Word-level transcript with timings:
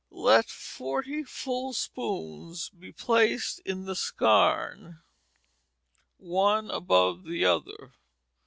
Let 0.09 0.49
forty 0.49 1.23
full 1.23 1.73
spools 1.73 2.69
be 2.69 2.91
placed 2.91 3.59
in 3.59 3.85
the 3.85 3.93
skarne, 3.93 5.03
one 6.17 6.71
above 6.71 7.23
the 7.23 7.45
other. 7.45 7.93